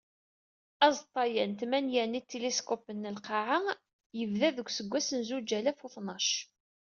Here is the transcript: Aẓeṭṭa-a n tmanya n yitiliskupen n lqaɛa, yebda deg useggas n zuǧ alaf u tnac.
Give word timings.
Aẓeṭṭa-a 0.85 1.43
n 1.49 1.53
tmanya 1.59 2.03
n 2.05 2.17
yitiliskupen 2.17 2.97
n 3.09 3.13
lqaɛa, 3.17 3.57
yebda 4.19 4.49
deg 4.55 4.67
useggas 4.69 5.09
n 5.17 5.19
zuǧ 5.27 5.49
alaf 5.57 5.79
u 5.85 5.87
tnac. 5.93 6.29